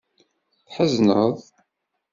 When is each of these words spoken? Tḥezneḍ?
Tḥezneḍ? 0.67 1.37